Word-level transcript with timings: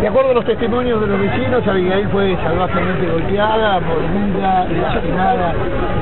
De 0.00 0.08
acuerdo 0.08 0.30
a 0.30 0.34
los 0.34 0.44
testimonios 0.44 1.00
de 1.00 1.06
los 1.06 1.18
vecinos, 1.18 1.66
Abigail 1.66 2.08
fue 2.08 2.36
salvajemente 2.42 3.06
golpeada, 3.06 3.80
mordida 3.80 4.66
lastimada 4.68 5.52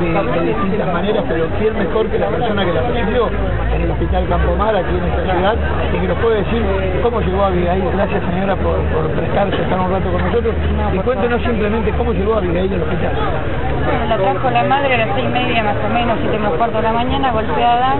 de, 0.00 0.40
de 0.40 0.46
distintas 0.46 0.92
maneras, 0.92 1.24
pero 1.28 1.46
quién 1.58 1.78
mejor 1.78 2.06
que 2.08 2.18
la 2.18 2.28
persona 2.28 2.64
que 2.64 2.72
la 2.72 2.82
recibió 2.82 3.28
en 3.74 3.82
el 3.82 3.90
hospital 3.90 4.26
Campomar, 4.28 4.76
aquí 4.76 4.96
en 4.96 5.04
esta 5.04 5.34
ciudad, 5.34 5.56
y 5.94 5.98
que 6.00 6.08
nos 6.08 6.18
puede 6.18 6.36
decir 6.38 6.62
cómo 7.02 7.20
llegó 7.20 7.44
Abigail. 7.44 7.84
Gracias 7.94 8.22
señora 8.30 8.56
por, 8.56 8.76
por 8.88 9.10
prestarse 9.10 9.62
estar 9.62 9.80
un 9.80 9.90
rato 9.90 10.12
con 10.12 10.24
nosotros. 10.24 10.54
Y 10.94 10.98
cuéntenos 10.98 11.42
simplemente 11.42 11.92
cómo 11.92 12.12
llegó 12.12 12.34
Abigail 12.34 12.72
al 12.72 12.82
hospital. 12.82 13.12
Bueno, 13.84 14.04
la 14.08 14.16
trajo 14.16 14.50
la 14.50 14.64
madre 14.64 14.94
a 14.94 14.98
las 15.06 15.14
seis 15.14 15.26
y 15.26 15.32
media 15.32 15.62
más 15.62 15.76
o 15.84 15.88
menos, 15.92 16.18
siete 16.20 16.38
menos 16.38 16.54
cuarto 16.54 16.76
de 16.78 16.82
la 16.82 16.92
mañana, 16.92 17.32
golpeada, 17.32 17.96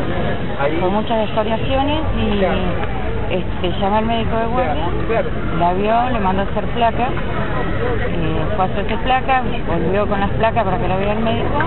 con 0.80 0.92
muchas 0.94 1.28
desorientaciones 1.28 2.00
y 2.16 2.44
este, 3.30 3.70
llamé 3.80 3.98
al 3.98 4.06
médico 4.06 4.36
de 4.36 4.46
guardia, 4.46 4.86
la 5.58 5.72
vio, 5.74 6.10
le 6.10 6.18
mandó 6.20 6.42
a 6.42 6.44
hacer 6.46 6.64
placas, 6.66 7.10
eh, 7.10 8.44
fue 8.56 8.64
a 8.64 8.68
hacerse 8.68 8.96
placas, 8.98 9.44
volvió 9.66 10.06
con 10.08 10.20
las 10.20 10.30
placas 10.30 10.64
para 10.64 10.78
que 10.78 10.88
la 10.88 10.96
viera 10.96 11.12
el 11.12 11.20
médico 11.20 11.58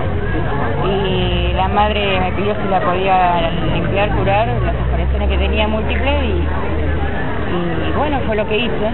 y 0.84 1.52
la 1.54 1.68
madre 1.68 2.20
me 2.20 2.32
pidió 2.32 2.54
si 2.54 2.68
la 2.68 2.80
podía 2.80 3.50
limpiar, 3.72 4.10
curar 4.10 4.48
las 4.48 4.74
operaciones 4.88 5.28
que 5.28 5.38
tenía 5.38 5.66
múltiples 5.66 6.24
y, 6.24 6.44
y 7.54 7.92
bueno, 7.98 8.20
fue 8.26 8.36
lo 8.36 8.46
que 8.48 8.56
hice. 8.58 8.88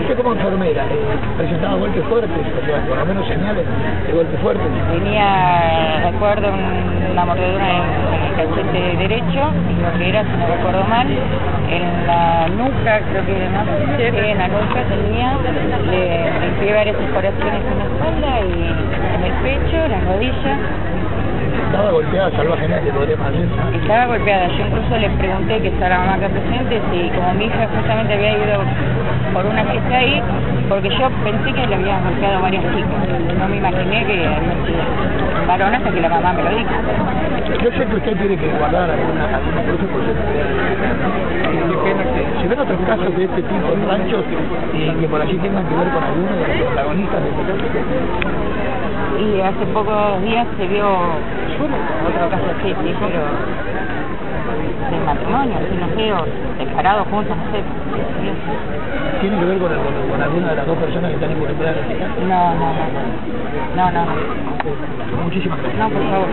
Usted 0.00 0.16
como 0.16 0.32
enfermera, 0.32 0.82
eh, 0.90 0.96
presentaba 1.36 1.76
golpes 1.76 2.02
fuertes, 2.08 2.30
o 2.30 2.66
sea, 2.66 2.80
por 2.86 2.98
lo 2.98 3.06
menos 3.06 3.26
señales 3.28 3.64
de 4.06 4.12
golpes 4.12 4.40
fuertes. 4.40 4.66
Tenía, 4.92 6.10
recuerdo, 6.10 6.48
un- 6.52 7.12
una 7.12 7.24
mordedura 7.24 7.64
en, 7.70 7.82
en 8.14 8.22
el 8.24 8.34
cachete 8.36 8.96
derecho, 8.96 9.40
creo 9.78 9.98
que 9.98 10.08
era, 10.08 10.22
si 10.24 10.30
no 10.36 10.46
recuerdo 10.48 10.84
mal, 10.84 11.06
en 11.08 12.06
la 12.06 12.48
nuca, 12.48 13.00
creo 13.10 13.24
que 13.24 13.48
no 13.54 13.64
sé, 13.96 14.30
en 14.32 14.38
la 14.38 14.48
nuca 14.48 14.82
tenía, 14.90 15.38
le 15.90 16.40
limpié 16.46 16.74
varias 16.74 16.96
exploraciones 16.96 17.62
en 17.70 17.78
la 17.78 17.84
espalda 17.84 18.40
y 18.40 18.74
en 19.14 19.22
el 19.24 19.32
pecho, 19.46 19.78
las 19.88 20.04
rodillas, 20.04 20.58
Estaba 21.74 21.90
golpeada 21.90 22.30
salvajemente, 22.30 22.92
podríamos 22.92 23.32
decir. 23.32 23.48
estaba 23.82 24.06
golpeada. 24.06 24.46
Yo 24.46 24.64
incluso 24.64 24.96
le 24.96 25.10
pregunté 25.10 25.60
que 25.60 25.68
está 25.74 25.88
la 25.88 25.98
mamá 25.98 26.14
acá 26.14 26.28
presente 26.28 26.80
si 26.92 27.10
como 27.10 27.34
mi 27.34 27.46
hija 27.46 27.66
justamente 27.66 28.14
había 28.14 28.30
ido 28.30 28.62
por 29.34 29.44
una 29.44 29.64
fiesta 29.64 29.96
ahí, 29.96 30.22
porque 30.68 30.88
yo 30.88 31.10
pensé 31.24 31.52
que 31.52 31.66
le 31.66 31.74
habían 31.74 32.04
golpeado 32.04 32.42
varias 32.42 32.62
chicas. 32.62 33.10
No 33.40 33.48
me 33.48 33.56
imaginé 33.56 34.06
que 34.06 34.12
había 34.22 34.54
sido 34.62 34.86
un 35.42 35.46
varón 35.48 35.74
hasta 35.74 35.90
que 35.90 36.00
la 36.00 36.08
mamá 36.10 36.32
me 36.34 36.42
lo 36.44 36.50
dijo. 36.50 36.70
Yo 37.58 37.70
sé 37.72 37.86
que 37.90 37.96
usted 37.96 38.16
tiene 38.18 38.36
que 38.38 38.48
guardar 38.54 38.88
alguna, 38.88 39.24
alguna 39.34 39.62
cosa 39.66 39.84
por 39.90 39.98
Se 42.38 42.46
ven 42.46 42.58
otros 42.60 42.80
casos 42.86 43.16
de 43.18 43.24
este 43.24 43.42
tipo 43.42 43.72
en 43.74 43.88
ranchos 43.88 44.24
y 44.72 44.90
que 44.94 45.08
por 45.08 45.20
allí 45.20 45.36
tengan 45.38 45.66
que 45.66 45.74
ver 45.74 45.88
con 45.90 46.04
alguno 46.04 46.36
de 46.38 46.54
los 46.54 46.56
protagonistas 46.70 47.18
de 47.18 47.30
este 47.30 47.42
caso. 47.50 48.63
Y 49.24 49.40
hace 49.40 49.64
pocos 49.72 50.22
días 50.22 50.46
se 50.58 50.66
vio 50.66 50.86
otro 50.86 52.28
caso 52.30 52.44
así, 52.58 52.68
sí, 52.68 52.94
pero 53.00 53.22
de 54.90 55.04
matrimonio, 55.04 55.56
así 55.56 55.76
no 55.76 55.88
sé, 55.96 56.12
o 56.12 56.26
separados 56.58 57.08
juntos, 57.08 57.36
no 57.36 57.52
sé. 57.52 57.62
¿Tiene 59.20 59.38
que 59.38 59.44
ver 59.46 59.58
con, 59.58 59.72
con- 59.72 60.10
con 60.10 60.22
alguna 60.22 60.50
de 60.50 60.56
las 60.56 60.66
dos 60.66 60.76
personas 60.78 61.08
que 61.10 61.14
están 61.16 61.32
involucradas 61.32 61.76
en 61.78 61.84
este 61.84 61.98
caso? 61.98 62.20
No, 62.20 62.54
no, 62.54 62.66
no. 62.74 62.84
No, 63.76 63.90
no, 63.90 64.04
no. 64.06 65.22
Muchísimas 65.24 65.58
gracias. 65.60 65.78
No, 65.80 65.88
por 65.90 66.02
favor. 66.10 66.28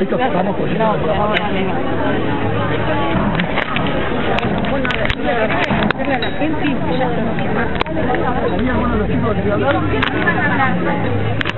Esto 0.00 0.18
vamos 0.18 0.56
por 0.56 0.68
No, 0.78 0.92
por 0.96 1.16
favor, 1.16 1.38
no, 1.40 1.48
no. 1.50 2.80
¿Había 7.40 8.72
alguno 8.72 8.92
de 8.92 8.98
los 8.98 9.08
chicos 9.08 9.30
que 9.30 9.36
quería 9.36 9.54
hablar? 9.54 9.74
¿Qué 9.90 10.00
salió 10.02 10.18
el 10.20 10.38
fondo 10.38 10.90
ahí? 10.90 11.49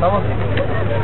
Vamos. 0.00 0.22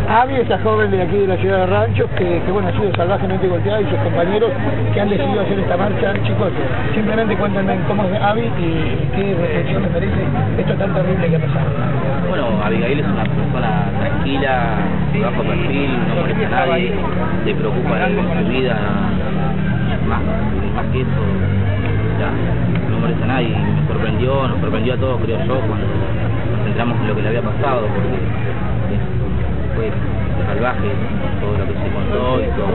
Abby, 0.09 0.35
esa 0.37 0.59
joven 0.61 0.91
de 0.91 1.03
aquí 1.03 1.17
de 1.17 1.27
la 1.27 1.37
ciudad 1.37 1.59
de 1.59 1.67
Ranchos, 1.67 2.09
que, 2.17 2.41
que 2.41 2.53
bueno, 2.53 2.69
ha 2.69 2.73
sido 2.73 2.95
salvajemente 2.95 3.49
golpeada, 3.49 3.81
y 3.81 3.85
sus 3.91 3.99
compañeros 3.99 4.51
que 4.95 5.01
han 5.01 5.11
decidido 5.11 5.41
hacer 5.41 5.59
esta 5.59 5.77
marcha. 5.77 6.15
Chicos, 6.25 6.53
simplemente 6.95 7.37
cuéntenme 7.37 7.77
cómo 7.89 8.05
es 8.05 8.23
Abby 8.23 8.43
y 8.43 9.09
qué 9.17 9.35
reflexión 9.35 9.83
les 9.83 9.93
merece 9.93 10.23
esto 10.59 10.75
tan 10.75 10.95
terrible 10.95 11.29
que 11.29 11.37
ha 11.37 11.41
pasado. 11.41 11.67
Bueno, 12.29 12.47
Abigail 12.65 13.01
es 13.01 13.07
una 13.07 13.25
persona 13.25 13.91
tranquila, 14.01 14.79
bajo 15.21 15.43
perfil, 15.43 15.91
no 16.09 16.21
molesta 16.21 16.47
a 16.47 16.67
nadie, 16.67 16.93
le 17.45 17.55
preocupa 17.55 18.07
en 18.07 18.17
su 18.17 18.49
vida, 18.51 18.77
más, 20.09 20.21
más 20.75 20.87
que 20.93 21.01
eso, 21.01 21.23
ya, 22.21 22.31
no 22.91 22.99
molesta 22.99 23.25
a 23.25 23.29
nadie. 23.29 23.49
Me 23.49 23.87
sorprendió, 23.87 24.49
nos 24.49 24.61
sorprendió 24.61 24.95
a 24.95 24.97
todos, 24.97 25.21
creo 25.23 25.39
yo, 25.45 25.61
cuando 25.61 25.87
nos 25.87 26.67
enteramos 26.67 27.01
de 27.01 27.09
lo 27.09 27.17
que 27.17 27.23
le 27.23 27.29
había 27.29 27.43
pasado, 27.43 27.87
porque 27.87 28.17
fue 29.75 29.91
salvaje 30.47 30.89
todo 31.41 31.59
lo 31.59 31.67
que 31.67 31.75
se 31.75 31.89
contó 31.91 32.41
y 32.41 32.49
todo. 32.57 32.73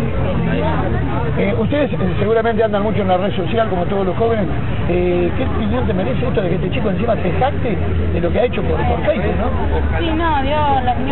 Eh, 1.37 1.55
ustedes 1.57 1.91
eh, 1.93 1.97
seguramente 2.19 2.63
andan 2.63 2.83
mucho 2.83 3.01
en 3.01 3.07
la 3.07 3.17
red 3.17 3.33
social, 3.35 3.69
como 3.69 3.85
todos 3.85 4.05
los 4.05 4.17
jóvenes. 4.17 4.45
Eh, 4.89 5.31
¿Qué 5.37 5.43
opinión 5.43 5.87
te 5.87 5.93
merece 5.93 6.27
esto 6.27 6.41
de 6.41 6.49
que 6.49 6.55
este 6.55 6.71
chico 6.71 6.89
encima 6.89 7.15
se 7.15 7.31
jacte 7.31 7.77
de 8.13 8.21
lo 8.21 8.31
que 8.31 8.39
ha 8.39 8.45
hecho 8.45 8.61
por, 8.63 8.75
por 8.75 9.05
Facebook, 9.05 9.35
no? 9.39 9.99
Sí, 9.99 10.11
no, 10.11 10.40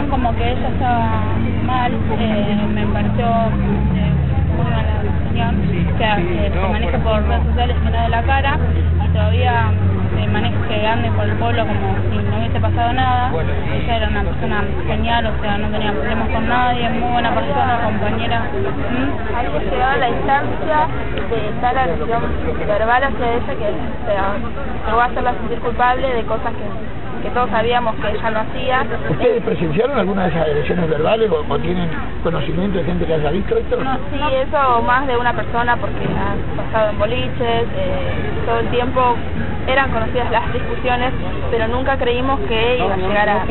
como 0.10 0.36
que 0.36 0.52
ella 0.52 0.68
estaba 0.70 1.22
mal, 1.66 1.92
eh, 2.20 2.68
me 2.74 2.86
pareció 2.88 3.26
eh, 3.26 4.12
muy 4.58 4.72
mala 4.72 5.02
opinión, 5.24 5.94
o 5.94 5.98
sea, 5.98 6.16
que 6.18 6.52
se 6.52 6.68
maneja 6.68 6.98
por 7.00 7.24
redes 7.28 7.44
sociales 7.48 7.78
que 7.84 7.90
no 7.90 8.02
de 8.02 8.10
la 8.10 8.24
cara 8.24 8.58
y 9.06 9.08
todavía 9.10 9.72
se 10.16 10.28
maneja 10.28 10.68
que 10.68 10.88
ande 10.88 11.12
por 11.12 11.26
el 11.26 11.36
pueblo 11.38 11.66
como 11.66 11.96
si 12.10 12.18
no 12.18 12.38
hubiese 12.38 12.60
pasado 12.60 12.94
nada. 12.94 13.32
Ella 13.72 13.98
era 13.98 14.08
una 14.08 14.24
persona 14.24 14.64
genial, 14.88 15.26
o 15.28 15.42
sea, 15.42 15.58
no 15.58 15.68
tenía 15.70 15.92
problemas 15.92 16.30
con 16.30 16.50
nadie, 16.50 16.90
muy 16.90 17.12
buena 17.12 17.36
persona, 17.36 17.80
compañera. 17.86 18.40
¿Mm? 18.40 19.36
Hay 19.38 19.48
que 19.48 19.70
llegar 19.70 19.94
a 19.94 19.98
la 19.98 20.10
instancia 20.10 20.88
de 21.30 21.62
tal 21.62 21.78
agresión 21.78 22.22
verbal 22.68 23.04
hacia 23.04 23.34
ella 23.34 23.54
que 23.56 23.70
o 23.70 24.06
sea, 24.06 24.34
llegó 24.88 25.02
a 25.02 25.06
hacerla 25.06 25.34
sentir 25.34 25.60
culpable 25.60 26.14
de 26.14 26.24
cosas 26.24 26.52
que, 26.54 26.99
que 27.22 27.30
todos 27.30 27.50
sabíamos 27.50 27.96
que 27.96 28.10
ella 28.10 28.30
no 28.32 28.40
hacía. 28.40 28.86
¿Ustedes 29.10 29.44
presenciaron 29.44 29.98
alguna 30.00 30.24
de 30.24 30.30
esas 30.30 30.48
agresiones 30.48 30.90
verbales 30.90 31.30
o, 31.32 31.46
o 31.54 31.60
tienen 31.60 31.90
conocimiento 32.24 32.78
de 32.78 32.84
gente 32.86 33.06
que 33.06 33.14
haya 33.14 33.30
visto 33.32 33.58
esto? 33.58 33.78
No, 33.84 33.96
sí, 34.12 34.20
eso 34.48 34.82
más 34.82 35.08
de 35.08 35.18
una 35.18 35.34
persona 35.34 35.76
porque 35.78 36.06
ha 36.06 36.36
pasado 36.64 36.90
en 36.92 37.00
boliches, 37.00 37.64
eh, 37.76 38.14
todo 38.46 38.60
el 38.60 38.68
tiempo 38.68 39.16
eran 39.68 39.92
conocidas 39.92 40.32
las 40.32 40.52
discusiones, 40.54 41.12
pero 41.52 41.68
nunca 41.68 41.98
creímos 41.98 42.40
que 42.48 42.78
iba 42.78 42.94
a 42.94 42.98
llegar 42.98 43.30
a. 43.30 43.46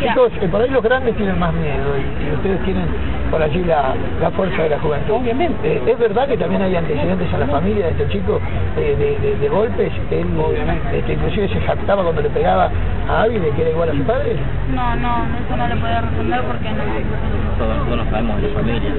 Chicos, 0.00 0.30
eh, 0.40 0.48
por 0.48 0.60
ahí 0.60 0.68
los 0.70 0.82
grandes 0.82 1.16
tienen 1.16 1.38
más 1.38 1.52
miedo 1.54 1.96
y, 1.96 2.28
y 2.28 2.32
ustedes 2.34 2.62
tienen 2.64 2.84
por 3.30 3.42
allí 3.42 3.64
la, 3.64 3.94
la 4.20 4.30
fuerza 4.30 4.62
de 4.62 4.68
la 4.70 4.78
juventud. 4.78 5.14
Obviamente. 5.14 5.82
¿Es 5.86 5.98
verdad 5.98 6.28
que 6.28 6.36
también 6.36 6.62
hay 6.62 6.76
antecedentes 6.76 7.32
a 7.34 7.38
la 7.38 7.46
familia 7.46 7.86
de 7.86 7.90
este 7.92 8.08
chico 8.08 8.40
eh, 8.76 8.94
de, 8.98 9.28
de- 9.28 9.36
de 9.36 9.48
golpes? 9.48 9.90
Él, 10.10 10.26
Obviamente. 10.38 10.98
Este, 10.98 11.14
inclusive 11.14 11.48
se 11.48 11.60
jactaba 11.60 11.95
cuando 12.02 12.22
le 12.22 12.30
pegaba 12.30 12.70
a 13.08 13.22
Abby 13.22 13.38
de 13.38 13.50
que 13.50 13.62
era 13.62 13.70
igual 13.70 13.90
a 13.90 13.92
su 13.92 14.02
padre. 14.02 14.34
No, 14.74 14.96
no, 14.96 15.24
eso 15.44 15.56
no 15.56 15.68
le 15.68 15.76
podía 15.76 16.00
responder 16.00 16.42
porque 16.42 16.68
no. 16.70 16.84
Nosotros, 16.84 17.76
nosotros 17.76 17.96
no 17.96 18.04
sabemos 18.10 18.42
de 18.42 18.48
la 18.48 18.54
familia, 18.54 18.92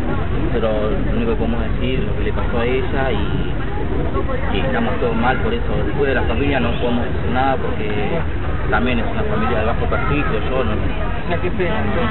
pero 0.53 0.69
lo 0.71 1.17
único 1.17 1.31
que 1.31 1.37
podemos 1.37 1.61
decir 1.61 1.99
lo 1.99 2.15
que 2.17 2.23
le 2.23 2.33
pasó 2.33 2.59
a 2.59 2.65
ella 2.65 3.11
y 3.11 3.53
que 4.51 4.59
estamos 4.59 4.93
todos 4.99 5.15
mal 5.15 5.37
por 5.37 5.53
eso. 5.53 5.71
Después 5.85 6.07
de 6.07 6.15
la 6.15 6.23
familia 6.23 6.59
no 6.59 6.71
podemos 6.79 7.05
decir 7.05 7.31
nada 7.33 7.55
porque 7.57 7.89
también 8.69 8.99
es 8.99 9.05
una 9.05 9.23
familia 9.23 9.59
de 9.59 9.65
bajo 9.65 9.85
perfil, 9.85 10.25
yo, 10.49 10.63
no, 10.63 10.75
no 10.75 10.81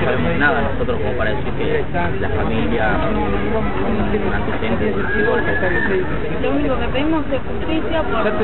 sabemos 0.05 0.39
nada 0.39 0.63
nosotros 0.73 0.99
como 1.01 1.13
para 1.19 1.31
decir 1.31 1.53
que 1.55 1.85
la 2.21 2.29
familia 2.31 2.91
son 3.03 3.17
antecedentes 4.35 4.97
de. 4.97 5.03
Lo 6.43 6.51
único 6.53 6.79
que 6.79 6.89
pedimos 6.89 7.25
es 7.33 7.41
justicia 7.41 8.03
por... 8.03 8.23
por 8.23 8.33
para 8.33 8.39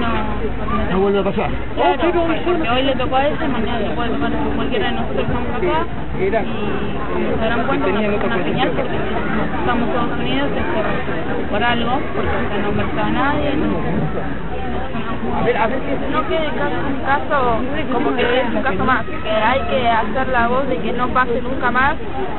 no... 0.00 0.90
No 0.90 1.00
vuelve 1.00 1.18
a 1.18 1.24
pasar. 1.24 1.50
Claro, 1.76 2.12
porque 2.44 2.68
hoy 2.68 2.82
le 2.82 2.94
tocó 2.96 3.16
a 3.16 3.26
ella, 3.26 3.48
mañana 3.48 3.80
le 3.80 3.90
puede 3.90 4.10
tocar 4.10 4.32
a 4.32 4.56
cualquiera 4.56 4.86
de 4.86 4.92
nosotros 4.92 5.16
que 5.16 5.22
estamos 5.22 5.48
acá. 5.56 5.86
Y 6.18 6.30
como 6.30 7.30
se 7.30 7.40
darán 7.40 7.66
cuenta, 7.66 7.88
es 7.88 8.24
una 8.24 8.44
señal 8.44 8.68
porque 8.70 8.96
estamos 9.60 9.88
Estados 9.88 10.18
Unidos 10.18 10.48
es 10.56 10.64
por, 10.74 11.50
por 11.50 11.62
algo, 11.62 11.92
porque 12.14 12.30
acá 12.30 12.58
no 12.62 12.72
mercado 12.72 13.08
a 15.34 15.66
nadie. 15.66 15.98
No, 16.10 16.20
no 16.20 16.28
quede 16.28 16.48
caso 16.58 16.76
un 16.86 17.00
caso 17.04 17.58
como 17.92 18.16
que 18.16 18.40
es 18.40 18.48
un 18.48 18.62
caso 18.62 18.84
más, 18.84 19.04
que 19.04 19.30
hay 19.30 19.60
que 19.62 19.88
hacer 19.88 20.28
la 20.28 20.48
voz 20.48 20.68
de 20.68 20.78
que 20.78 20.92
no 20.92 21.08
pase 21.08 21.40
nunca 21.40 21.70
más 21.70 21.94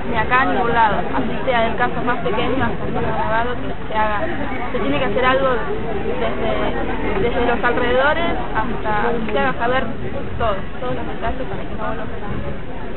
ni 0.10 0.18
acá 0.18 0.46
ni 0.46 0.54
ningún 0.54 0.74
lado, 0.74 0.98
así 1.16 1.46
sea 1.46 1.68
el 1.68 1.76
caso 1.76 2.02
más 2.06 2.18
pequeño 2.20 2.64
hasta 2.64 2.86
el 2.86 2.94
grabado 2.94 3.56
que 3.56 3.74
se 3.88 3.98
haga, 3.98 4.22
se 4.72 4.80
tiene 4.80 5.00
que 5.00 5.06
hacer 5.06 5.26
algo 5.26 5.50
desde, 6.20 7.30
desde 7.30 7.46
los 7.46 7.64
alrededores 7.64 8.32
hasta 8.56 9.10
que 9.26 9.32
se 9.32 9.40
haga 9.40 9.54
saber 9.54 9.84
todo, 10.38 10.56
todos 10.80 10.96
los 10.96 11.08
detalles 11.08 11.48
para 11.48 11.62
que 11.62 11.76
no 11.78 11.88
vuelva 11.88 12.04
a. 12.04 12.89